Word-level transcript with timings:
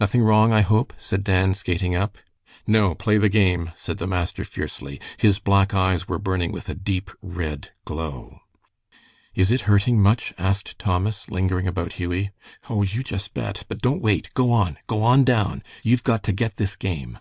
"Nothing 0.00 0.22
wrong, 0.22 0.52
I 0.52 0.62
hope," 0.62 0.92
said 0.98 1.22
Dan, 1.22 1.54
skating 1.54 1.94
up. 1.94 2.18
"No; 2.66 2.92
play 2.92 3.18
the 3.18 3.28
game," 3.28 3.70
said 3.76 3.98
the 3.98 4.06
master, 4.08 4.42
fiercely. 4.42 5.00
His 5.16 5.38
black 5.38 5.72
eyes 5.72 6.08
were 6.08 6.18
burning 6.18 6.50
with 6.50 6.68
a 6.68 6.74
deep, 6.74 7.08
red 7.22 7.70
glow. 7.84 8.40
"Is 9.32 9.52
it 9.52 9.60
hurting 9.70 10.02
much?" 10.02 10.34
asked 10.36 10.76
Thomas, 10.80 11.30
lingering 11.30 11.68
about 11.68 11.92
Hughie. 12.02 12.32
"Oh, 12.68 12.82
you 12.82 13.04
just 13.04 13.32
bet! 13.32 13.62
But 13.68 13.80
don't 13.80 14.02
wait. 14.02 14.34
Go 14.34 14.50
on! 14.50 14.76
Go 14.88 15.04
on 15.04 15.22
down! 15.22 15.62
You've 15.84 16.02
got 16.02 16.24
to 16.24 16.32
get 16.32 16.56
this 16.56 16.74
game!" 16.74 17.20